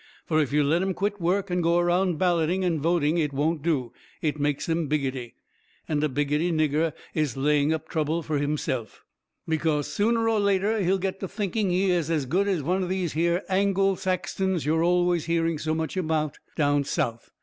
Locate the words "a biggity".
6.03-6.51